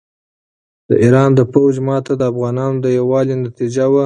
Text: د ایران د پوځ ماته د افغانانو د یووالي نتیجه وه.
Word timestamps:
د 0.89 0.91
ایران 1.03 1.29
د 1.35 1.41
پوځ 1.53 1.75
ماته 1.87 2.13
د 2.17 2.21
افغانانو 2.31 2.77
د 2.83 2.87
یووالي 2.97 3.35
نتیجه 3.45 3.85
وه. 3.91 3.99